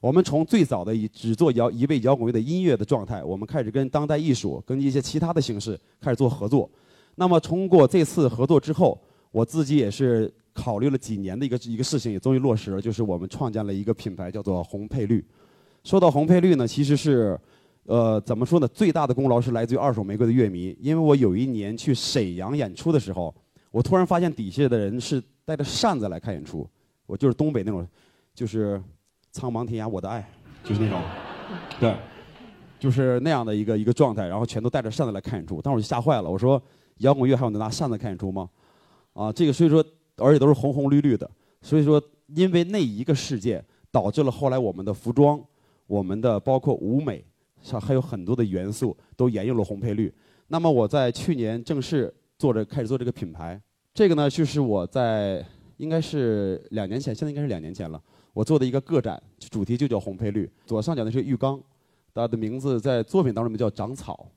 [0.00, 6.70] 我们从最早的以只做摇一位摇滚乐的音乐的状态，我们开始跟当代艺术、跟一些其他的形式开始做合作。
[7.16, 9.00] 那么通过这次合作之后，
[9.32, 15.24] 我自己也是考虑了几年的一个一个事情，也终于落实了，就是我们创建了一个品牌，叫做红配绿。
[15.82, 17.40] 说到红配绿呢，其实是，
[17.84, 18.68] 呃，怎么说呢？
[18.68, 23.34] 最大的功劳是来自于二手玫瑰的乐迷，因为我有一年去沈阳演出的时候，
[23.74, 26.64] 我突然发现底下的人是带着扇子来看演出，
[27.06, 27.86] 我就是东北那种，
[28.32, 28.80] 就是。
[29.36, 30.24] 苍茫天涯，我的爱，
[30.62, 31.02] 就是那种，
[31.80, 31.92] 对，
[32.78, 36.62] 就是那样的一个一个状态，然后全都带着扇子来看演出，当时我就吓坏了，我说
[36.98, 38.48] 摇滚乐还有能拿扇子看演出吗？
[39.12, 39.84] 啊，这个所以说，
[40.18, 41.28] 而且都是红红绿绿的，
[41.60, 43.60] 所以说因为那一个事件，
[43.90, 45.44] 导致了后来我们的服装，
[45.88, 47.24] 我们的包括舞美
[47.60, 50.14] 上还有很多的元素都沿用了红配绿。
[50.46, 53.58] 那么我在去年正式做着开始做这个品牌，
[53.94, 55.42] 这个呢就是我在
[55.78, 57.98] 应该是两年前，现在应该是两年前了。
[58.34, 60.46] 我做的一个个展，主题就叫红配绿。
[60.66, 61.58] 左上角的是浴缸，
[62.12, 64.28] 它的名字在作品当中叫长草。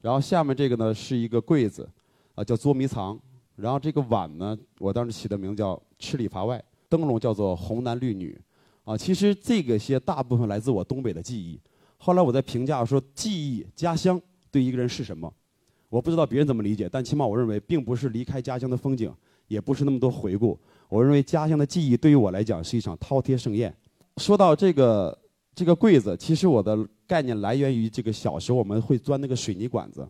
[0.00, 1.86] 然后下面这个呢是一个柜子，
[2.34, 3.20] 啊叫捉迷藏。
[3.54, 6.64] 然后这个碗呢，我当时起的名字叫吃里扒外。
[6.88, 8.40] 灯笼叫做红男绿女，
[8.84, 11.60] 啊其实这个些大部分来自我东北的记忆。
[11.98, 14.18] 后来我在评价说，记忆家乡
[14.50, 15.30] 对一个人是什么？
[15.92, 19.14] 我不知道别人怎么理解，但起码我认为，并不是离开家乡的风景，
[19.46, 20.58] 也不是那么多回顾。
[20.88, 23.70] 我认为家乡的记忆对于我来讲是一场饕餮盛宴。
[24.16, 25.18] 说到这个
[25.54, 30.08] 这个柜子，其实我的概念来源于这个小时候我们会钻那个水泥管子，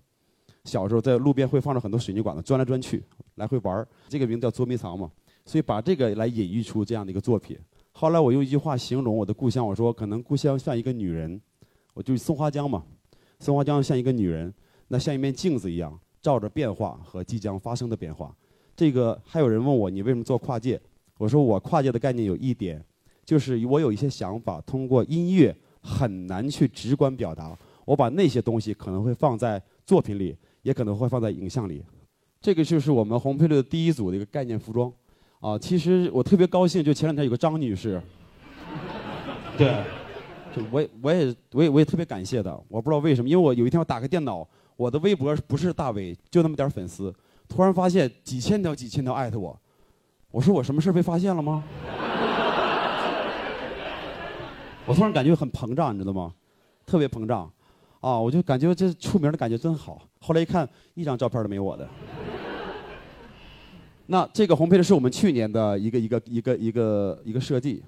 [0.62, 3.03] 小时候在路边会放着很多水泥管子，钻来钻去，
[3.35, 3.88] 来回玩儿。
[4.09, 5.11] 这个名字叫捉迷藏嘛，
[5.45, 7.59] 所以把这个来隐喻出这样的一个作品。
[7.90, 11.40] 后来我用一句话形容我的故乡，我说可能故乡像一个女人，
[11.92, 12.85] 我就松花江嘛，
[13.40, 14.55] 松花江像一个女人，
[14.92, 18.31] 那像一面镜子一样，照着变化和即将发生的变化。
[18.76, 20.78] 这个还有人问我你为什么做跨界？
[21.16, 22.85] 我说我跨界的概念有一点，
[23.24, 27.57] 就是我有一些想法，通过音乐很难去直观表达。
[27.87, 31.83] 我把那些东西可能会放在作品里，也可能会放在影像里。
[32.38, 34.92] 这个就是我们红配绿的第一组的一个概念服装。
[35.40, 37.98] 啊，其实我特别高兴，就前两天有个张女士，
[39.57, 39.83] 对，
[40.55, 42.55] 就我也我也我也我也特别感谢的。
[42.68, 44.46] 我不知道为什么，因为我有一天我打开电脑，
[44.83, 47.14] 我的微博不是大 V，就那么点粉丝。
[47.49, 49.57] 突然发现几千条几千条艾特我，
[50.33, 51.62] 我说我什么事被发现了吗？
[54.85, 56.35] 我突然感觉很膨胀，你知道吗？
[56.85, 57.49] 特别膨胀，
[58.01, 60.03] 啊，我就感觉这出名的感觉真好。
[60.18, 61.88] 后来一看，一张照片都没我的。
[64.07, 67.85] 那这个红配的是我们去年的一个一个一个一个一个设计，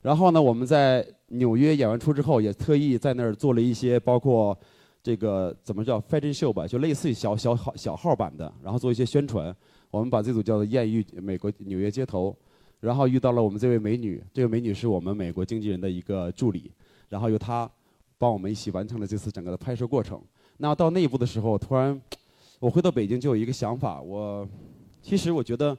[0.00, 4.58] 然后呢，我们在纽约演完出之后，也特意在那儿做了一些包括。
[5.02, 9.54] 这个怎么叫 fashion show 吧，就类似于小小号小号版的，然后做一些宣传。
[9.90, 12.36] 我们把这组叫做艳遇美国纽约街头，
[12.80, 16.70] 然后遇到了我们这位美女，这位美女是我们美国经纪人的一个助理，
[17.08, 17.70] 然后由她
[18.18, 20.20] 帮我们一起完成了这次整个的拍摄过程。
[20.58, 21.98] 那到那一步的时候，突然
[22.58, 24.46] 我回到北京就有一个想法，我
[25.00, 25.76] 其实我觉得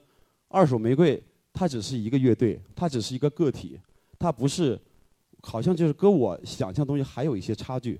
[0.48, 1.22] 二手玫瑰
[1.54, 3.80] 它只是一个乐队，它只是一个个体，
[4.18, 4.80] 它不是
[5.42, 8.00] 好像就是跟我想象东西还有一些差距。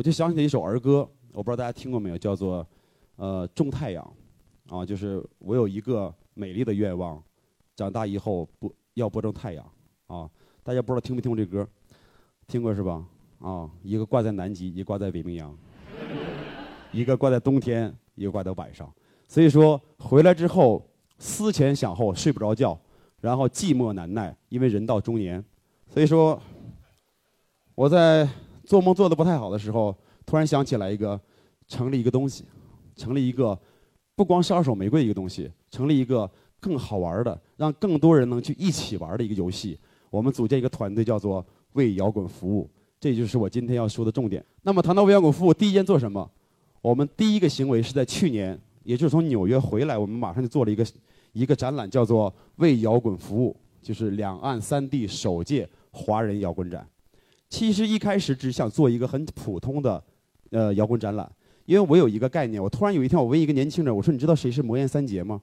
[0.00, 2.66] 我就想起了一首儿歌，我不知道大家听过没有，叫做
[3.16, 4.14] 呃《种太阳》，
[4.74, 7.22] 啊，就是我有一个美丽的愿望，
[7.76, 9.72] 长大以后不要播种太阳，
[10.06, 10.26] 啊，
[10.62, 11.68] 大家不知道听没听过这歌？
[12.46, 13.06] 听过是吧？
[13.40, 15.54] 啊，一个挂在南极，一个挂在北冰洋，
[16.92, 18.90] 一个挂在冬天，一个挂在晚上。
[19.28, 20.82] 所以说回来之后
[21.18, 22.80] 思前想后睡不着觉，
[23.20, 25.44] 然后寂寞难耐，因为人到中年。
[25.88, 26.40] 所以说
[27.74, 28.26] 我在
[28.70, 29.92] 做梦做的不太好的时候，
[30.24, 31.20] 突然想起来一个
[31.66, 32.44] 成立一个东西，
[32.94, 33.58] 成立一个
[34.14, 36.30] 不光是二手玫瑰一个东西，成立一个
[36.60, 39.76] 更好玩的，让更多人能去一起玩的一个游戏。
[40.08, 41.44] 我们组建一个团队，叫做。
[41.74, 44.44] 为摇滚服务，这就是我今天要说的重点。
[44.62, 46.28] 那么谈到为摇滚服务，第一件做什么？
[46.82, 50.84] 我们第一个行为是在去年，也就是从纽约回来，我们马上就做了一个
[51.32, 56.84] 一个展览，叫做“为摇滚服务”，就是两岸三地首届华人摇滚展。
[57.50, 60.02] 其实一开始只想做一个很普通的
[60.50, 61.30] 呃摇滚展览，
[61.66, 62.62] 因为我有一个概念。
[62.62, 65.42] 我突然有一天，我问一个年轻人，我说：“你知道谁是魔岩三杰吗？”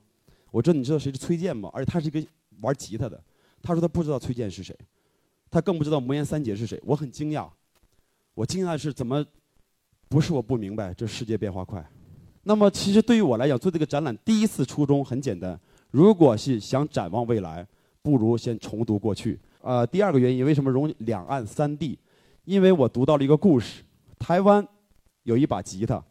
[0.50, 2.26] 我说：“你知道谁是崔健吗？”而且他是一个
[2.62, 3.22] 玩吉他的，
[3.62, 4.74] 他说他不知道崔健是谁。
[5.50, 7.46] 他更不知道魔岩三杰是谁，我很惊讶。
[8.34, 9.24] 我惊讶的是怎么，
[10.08, 11.86] 不是我不明白，这世界变化快。
[12.44, 15.58] 那么其实对于我来讲，做这个展览第一次初衷很简单，
[15.90, 17.66] 如果是想展望未来，
[18.00, 19.38] 不如先重读过去。
[19.60, 21.98] 呃，第二个原因，为什么融两岸三地？
[22.44, 23.82] 因为我读到了一个故事：
[24.18, 24.66] 台湾
[25.24, 26.02] 有一把吉他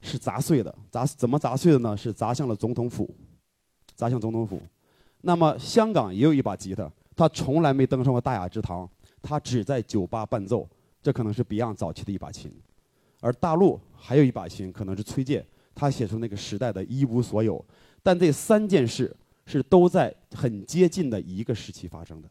[0.00, 1.96] 是砸碎的，砸怎么砸碎的呢？
[1.96, 3.08] 是砸向了总统府，
[3.94, 4.60] 砸向总统府。
[5.22, 6.90] 那么香港也有一把吉他。
[7.14, 8.86] 他从来没登上过大雅之堂，
[9.22, 10.68] 他只在酒吧伴奏，
[11.02, 12.52] 这可能是 Beyond 早期的一把琴。
[13.20, 15.42] 而大陆还有一把琴，可能是崔健，
[15.74, 17.64] 他写出那个时代的一无所有。
[18.02, 19.16] 但这三件事
[19.46, 22.28] 是都在很接近的一个时期发生的，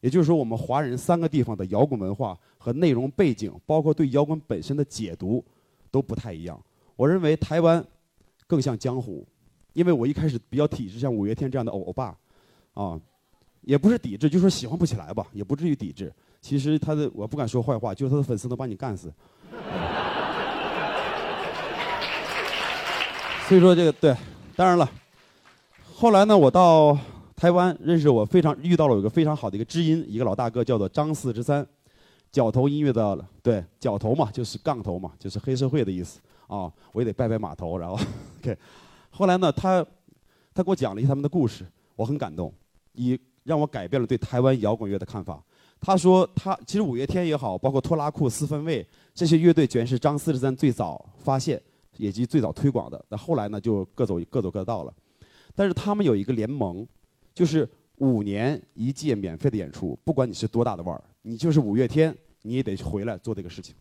[0.00, 5.44] 也就是说，我们华人三个地方的摇滚文化和内容背景，包括对摇滚本身的解读，
[5.90, 6.60] 都不太一样。
[6.96, 7.84] 我认为台湾
[8.46, 9.26] 更像江湖，
[9.72, 12.16] 因为我一开始比较抵制像五月天这样的欧欧巴，
[12.74, 13.00] 啊。
[13.62, 16.10] 也不是抵制，就说喜欢不起来吧，也不至于抵制。
[16.40, 19.12] 其实他的我不敢说坏话，就是他的粉丝能把你干死。
[23.46, 24.16] 所以说这个对，
[24.56, 24.90] 当然了，
[25.92, 26.96] 后来呢，我到
[27.38, 31.64] 台湾认识我非常遇到了有个非常好的一个知音，一个老大哥叫做张四之三，
[32.32, 36.68] 角头音乐的对角头嘛，就是杠头嘛，就是黑社会的意思啊。
[36.90, 37.96] 我也得拜拜码头，然后
[38.42, 38.58] OK。
[39.10, 39.86] 后来呢，他
[40.52, 42.52] 他给我讲了一些他们的故事，我很感动，
[42.94, 43.16] 以。
[43.44, 45.42] 让我改变了对台湾摇滚乐的看法。
[45.80, 51.58] 他说，他其实五月天也好，包括拖拉库、四分卫这些乐队，全是张四十三最早发现，
[51.96, 53.02] 以及最早推广的。
[53.08, 54.92] 那后来呢，就各走各走各道了。
[55.54, 56.86] 但是他们有一个联盟，
[57.38, 63.76] 就是五年一届免费的演出，不管你是多大的腕儿，你就是五月天，你也得回来做这个事情。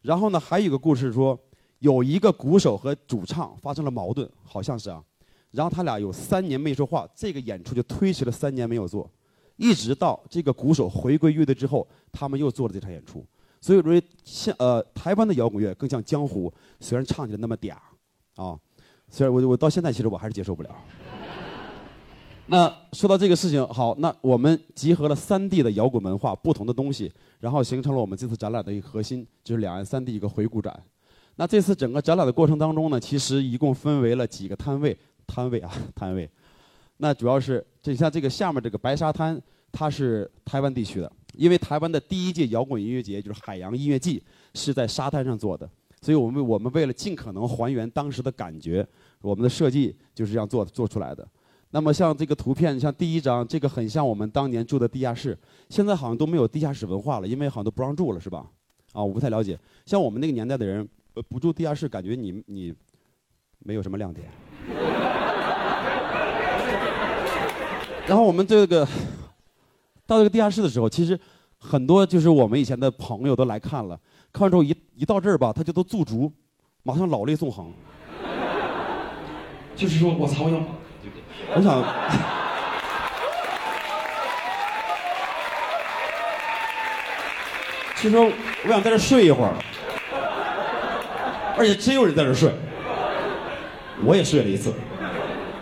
[0.00, 1.38] 然后呢，还有一个故事说，
[1.78, 5.00] 有一个鼓手和主唱发生了矛盾，好像是啊。
[5.52, 9.08] 然后他俩有三年没说话，这个演出就推迟了三年没有做，
[9.54, 13.24] 一直到这个鼓手回归乐队之后，他们又做了这场演出。
[13.60, 17.76] 所以说，像呃台湾的摇滚乐更像江湖，虽然唱起来那么嗲，
[18.34, 18.58] 啊，
[19.08, 20.76] 虽然我我到现在其实我还是接受不了。
[22.46, 30.82] 那说到这个事情，好，那我们集合了三地的摇滚文化不同的东西，然后形成了我们这次展览的一个核心，就是两岸三地一个回顾展。
[31.36, 34.96] 那这次整个展览的过程当中呢，其实一共分为了几个摊位。
[35.24, 36.28] 摊位啊， 摊位，
[36.98, 44.22] 那主要是这像这个下面这个白沙滩，它是台湾地区的，因为台湾的第一届摇滚音乐节就是海洋音乐季
[44.54, 45.66] 是在沙滩上做的，
[46.02, 48.86] 所以我们我们为了尽可能还原当时的感觉，
[49.22, 51.26] 我们的设计就是这样做做出来的。
[51.74, 55.36] 那么像这个图片，像第一张，这个很像我们当年住的地下室，
[55.70, 58.44] 现在好像都没有地下室文化了，因为好像都不让住了，是吧？
[58.92, 59.58] 啊，我不太了解。
[59.86, 62.74] 像我们那个年代的人，呃，不住地下室，感觉你你
[63.60, 64.28] 没有什么亮点。
[68.06, 68.86] 然后我们这个
[70.06, 71.18] 到这个地下室的时候，其实
[71.56, 73.98] 很多就是我们以前的朋友都来看了，
[74.30, 76.30] 看完之后一一到这儿吧，他就都驻足，
[76.82, 77.72] 马上老泪纵横，
[79.74, 80.62] 就是说我操，我想，
[81.54, 81.82] 我想，
[87.96, 88.32] 其实我
[88.68, 89.54] 想在这睡一会儿，
[91.56, 92.52] 而且真有人在这睡，
[94.04, 94.72] 我也睡了一次。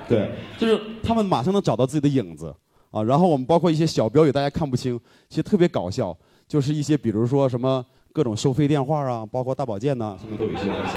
[0.09, 2.55] 对，就是他们马上能找到自己的影子
[2.91, 3.03] 啊。
[3.03, 6.17] 然后我们包括一些小标语，大家看不清，其实特别搞笑。
[6.49, 10.97] 就是一些比如说什么各种收费电话啊，包括大保健呐，什么都有一些关系。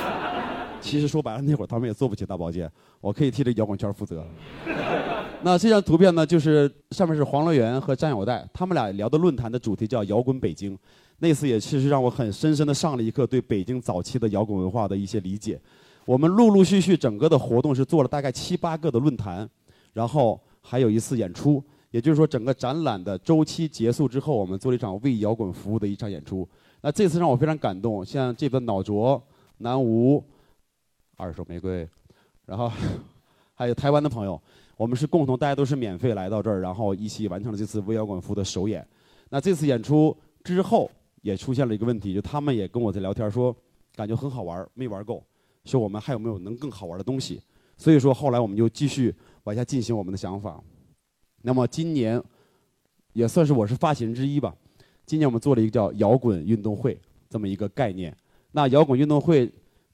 [0.83, 2.69] 其实说白了，那会儿他们也做不起大保健，
[2.99, 4.23] 我可以替这摇滚圈负责。
[5.41, 10.77] 那这张图片呢，就是上面是黄乐园和张小岱，他们俩聊的论坛的主题叫“摇滚北京”。
[11.19, 15.59] 那次也其实让我很深深的上了一课对北京早期的摇滚文化的一些理解。
[16.05, 19.49] 我们陆陆续续整个的活动是做了大概七八个的论坛，
[19.93, 21.63] 然后还有一次演出。
[21.91, 26.47] 也就是说，整个展览的周期结束之后，我们做了一场为摇滚服务的一场演出。
[26.81, 29.21] 那这次让我非常感动，像这个脑浊、
[29.59, 30.21] 南无、
[31.15, 31.87] 二手玫瑰，
[32.45, 32.71] 然后
[33.55, 34.41] 还有台湾的朋友。
[34.75, 38.85] 我们是共同，大家都是免费来到这儿，然后一起完成了这次微摇滚服的首演。
[39.29, 40.89] 那这次演出之后，
[41.21, 43.55] 也出现了一个问题，就他们也跟我在聊天，说
[43.95, 45.23] 感觉很好玩，没玩够，
[45.65, 47.39] 说我们还有没有能更好玩的东西。
[47.77, 50.59] 所以说后来我们就继续往下进行我们的想法。
[51.43, 52.21] 那么今年
[53.13, 54.53] 也算是我是发起人之一吧。
[55.05, 56.99] 今年我们做了一个叫摇滚运动会
[57.29, 58.13] 这么一个概念。
[58.51, 59.49] 那摇滚运动会。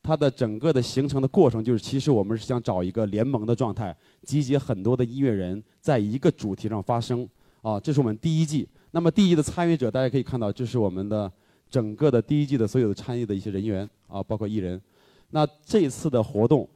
[0.09, 7.29] 它的整个的形成的过程，就是其实我们是想找一个联盟的状态，集结很多的音乐人在一个主题上发声。
[7.61, 8.67] 啊，这是我们第一季。
[8.89, 11.31] 那么第一的参与者，大家可以看到，这是我们的
[11.69, 14.81] 整个的第一季的所有的参与的一些人员啊，包括艺人。
[15.29, 16.67] 那这次的活动，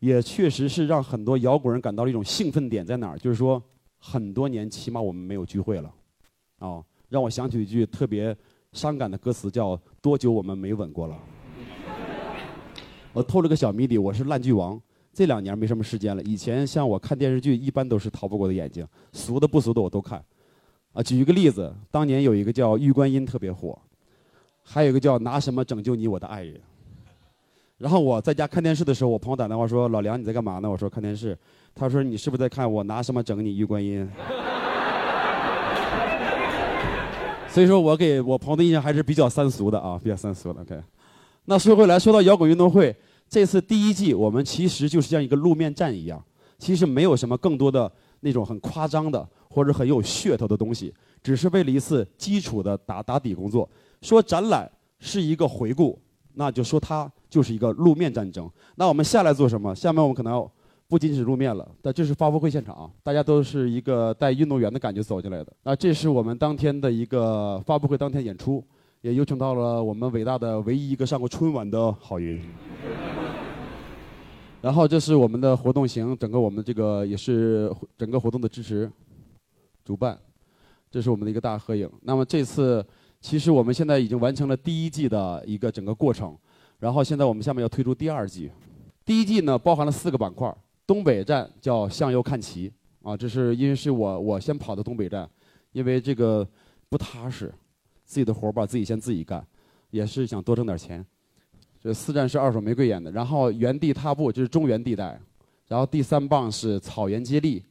[0.00, 3.18] 也确实是让很多摇滚人感到了一种兴奋点在哪儿？
[3.18, 3.62] 就是说，
[3.98, 5.90] 很多年起码我们没有聚会了，
[6.58, 8.36] 啊，让我想起一句特别
[8.72, 11.16] 伤感的歌词，叫“多久我们没吻过了”。
[13.18, 14.80] 我透了个小谜底，我是烂剧王。
[15.12, 16.22] 这两年没什么时间了。
[16.22, 20.24] 以前像我看电视剧，一般都是逃不过的眼睛，俗的不俗的我都看。
[20.92, 23.76] 啊，举一个例子，当年有一个叫《玉观音》特别火，
[24.62, 26.54] 还有一个叫《拿什么拯救你我的爱人》。
[27.78, 31.36] 然后我在家看电视的时候，我朋友打电话说：“老梁你在干嘛呢？”我说：“看电视。”
[31.74, 34.08] 他说：“你是不是在看我拿什么整你玉观音？”
[37.50, 40.60] 所以说我给我朋友的印象还是比较三俗的啊，比较三俗的。
[40.60, 40.80] OK。
[41.46, 42.94] 那说回来，说到摇滚运动会。
[43.28, 46.22] 这次第一季，我们其实就是像一个路面战一样，
[46.58, 53.68] 其实没有什么更多的那种很夸张的或者很有噱头的东西，只是为了一次基础的打打底工作。
[54.00, 55.98] 说展览是一个回顾，
[56.34, 58.50] 那就说它就是一个路面战争。
[58.76, 59.74] 那我们下来做什么？
[59.74, 60.50] 下面我们可能要
[60.88, 65.52] 不仅仅是路面了，但这是发布会现场，大家都是一个带运动员的感觉走进来的。
[65.62, 68.64] 那这是我们当天的一个发布会当天演出，
[69.02, 72.40] 也有请到了我们伟大的唯一一个上过春晚的郝云。
[74.60, 78.90] 然后这是我们的活动型，整个我们这个也是整个活动的支持
[79.84, 80.18] 主办，
[80.90, 81.88] 这是我们的一个大合影。
[82.02, 82.84] 那么这次
[83.20, 86.36] 其实我们现在已经完成了第一季的一个整个过程，
[86.80, 88.50] 然后现在我们下面要推出第二季。
[89.04, 90.52] 第一季呢包含了四个板块，
[90.84, 95.28] 东北站叫向右看齐啊，这是因为是我我先跑的东北站，
[95.70, 96.46] 因为这个
[96.88, 97.54] 不踏实，
[98.04, 99.46] 自己的活儿吧自己先自己干，
[99.90, 101.06] 也是想多挣点钱。
[101.80, 105.18] 这四站是二手玫瑰演的，然后原地踏步就是中原地带，
[105.68, 107.62] 然后第三棒是草原接力，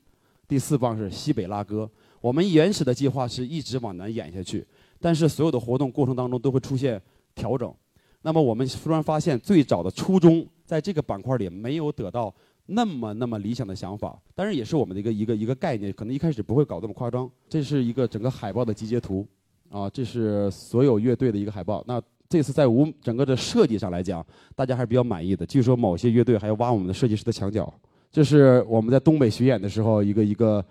[0.48, 1.90] 第四棒是西北拉歌。
[2.22, 4.66] 我们原始的计划是一直往南演下去，
[5.00, 7.02] 但是所有的活动过程当中都会出现
[7.36, 7.74] 调整。
[8.22, 12.34] 那么我们突然发现，最早的初衷在这个板块里没有得到
[12.66, 17.30] 那么那么理想的想法，当然也是我们的一个一个一个概念，可能一开始不会搞这么夸张。
[17.48, 19.26] 这是一个整个海报的集结图，
[19.70, 21.84] 啊，这是所有乐队的一个海报。
[21.88, 25.46] 那这次在舞整个的设计上来讲，大家还是比较满意的。
[25.46, 27.74] 据说某些乐队还要挖我们的设计师的墙角。
[28.12, 30.64] 这是我们在东北巡演的时候一个一个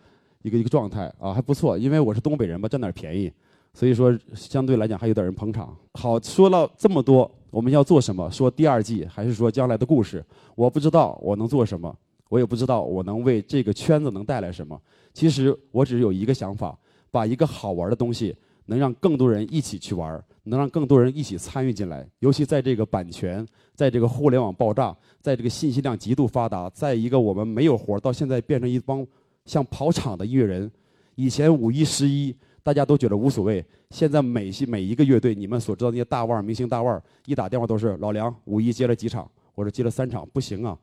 [0.43, 1.77] 一个一个状态啊，还不错。
[1.79, 3.33] 因为我是东北人嘛，占点便宜，
[3.73, 5.77] 所以说相对来讲还有点人捧场。
[5.95, 8.31] 好，说了这么多，我们要做什么？
[8.31, 10.25] 说第二季还是说将来的故事？
[10.55, 11.95] 我不知道我能做什么，
[12.29, 14.81] 我也不知道我能为这个圈子能带来什么。
[15.13, 16.77] 其实我只有一个想法，
[17.11, 18.35] 把一个好玩的东西
[18.67, 20.23] 能让更多人一起去玩。
[20.49, 23.45] 能让更多人一起参与进来，尤其在这个版权，
[23.75, 29.05] 在这个互联网爆炸，在这个信息量极度发达，在一个我们没有活到现在变成一帮
[29.45, 30.71] 像跑场的音乐人。
[31.17, 40.79] 以前五一、十一大家都觉得无所谓，现在每些每一个乐队，你们所知道那些大腕儿、明星大腕儿，一打电话都是老梁，五一接了几场，我说接了三场，不行啊，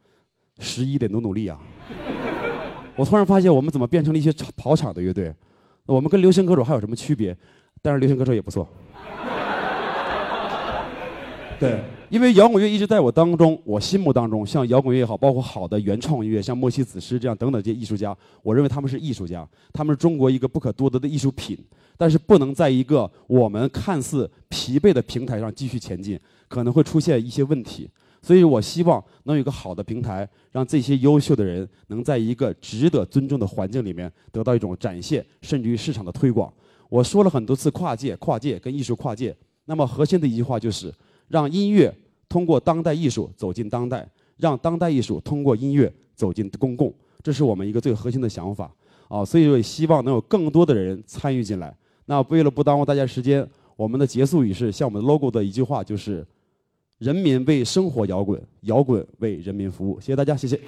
[0.59, 1.57] 十一得努努力啊。
[2.97, 5.33] 我突然发现，我们怎么变成了一些跑场的乐队？
[5.85, 7.33] 我们跟流行歌手还有什么区别？
[7.83, 8.65] 但是流行歌手也不错。
[11.59, 21.57] 对，因为摇滚乐一直在我当中，我心目当中，像摇滚乐也好，包括好的原创音乐，像莫西子诗这样等等这些艺术家，我认为他们是艺术家，他们是中国一个不可多得的艺术品，
[21.97, 27.89] 但是不能在一个我们看似疲惫的平台上继续前进，可能会出现一些问题。
[28.21, 36.51] 所以我希望能有一个好的平台，让这些优秀的人能在一个值得尊重的环境里面得到一种展现，甚至于市场的推广。
[36.93, 39.35] 我说了很多次跨界，跨界跟艺术跨界。
[39.65, 40.93] 那么核心的一句话就是
[41.27, 41.91] 让音乐
[42.29, 48.71] 通过当代艺术走进当代，让当代艺术通过音乐走进公共，这是我们一个最核心的想法
[49.07, 49.25] 啊。
[49.25, 51.75] 所以说，也希望能有更多的人参与进来。
[52.05, 53.43] 那为了不耽误大家时间，
[53.75, 56.23] 我们的结束语是像我们 logo 的一句话，就是
[56.99, 59.97] “人民为生活摇滚，摇滚为人民服务”。
[59.99, 60.59] 谢谢大家，谢谢。